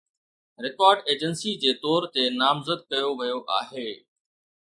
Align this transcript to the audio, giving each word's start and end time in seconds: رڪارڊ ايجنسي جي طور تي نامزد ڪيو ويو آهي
رڪارڊ 0.63 0.97
ايجنسي 1.09 1.51
جي 1.63 1.73
طور 1.83 2.01
تي 2.15 2.23
نامزد 2.39 2.79
ڪيو 2.91 3.09
ويو 3.21 3.39
آهي 3.59 3.87